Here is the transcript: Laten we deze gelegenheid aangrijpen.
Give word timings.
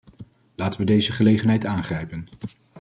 Laten 0.55 0.79
we 0.79 0.85
deze 0.85 1.11
gelegenheid 1.11 1.65
aangrijpen. 1.65 2.27